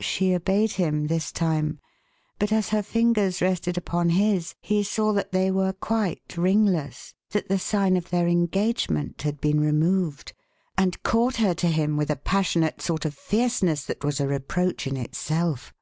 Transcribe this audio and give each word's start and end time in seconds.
She 0.00 0.34
obeyed 0.34 0.70
him 0.72 1.08
this 1.08 1.30
time, 1.30 1.80
but 2.38 2.50
as 2.50 2.70
her 2.70 2.82
fingers 2.82 3.42
rested 3.42 3.76
upon 3.76 4.08
his 4.08 4.54
he 4.62 4.82
saw 4.82 5.12
that 5.12 5.32
they 5.32 5.50
were 5.50 5.74
quite 5.74 6.38
ringless 6.38 7.12
that 7.32 7.50
the 7.50 7.58
sign 7.58 7.94
of 7.98 8.08
their 8.08 8.26
engagement 8.26 9.20
had 9.20 9.38
been 9.38 9.60
removed 9.60 10.32
and 10.78 11.02
caught 11.02 11.36
her 11.36 11.52
to 11.56 11.66
him 11.68 11.98
with 11.98 12.08
a 12.08 12.16
passionate 12.16 12.80
sort 12.80 13.04
of 13.04 13.12
fierceness 13.14 13.84
that 13.84 14.02
was 14.02 14.18
a 14.18 14.26
reproach 14.26 14.86
in 14.86 14.96
itself. 14.96 15.74